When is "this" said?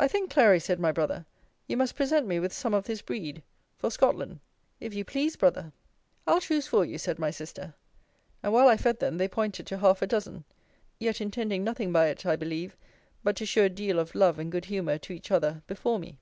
2.86-3.02